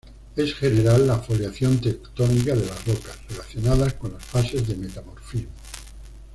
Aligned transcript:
Es 0.35 0.55
general 0.55 1.05
la 1.05 1.19
foliación 1.19 1.77
tectónica 1.79 2.55
de 2.55 2.65
las 2.65 2.83
rocas, 2.87 3.19
relacionada 3.29 3.91
con 3.99 4.11
las 4.13 4.25
fases 4.25 4.67
de 4.67 4.75
metamorfismo. 4.75 5.51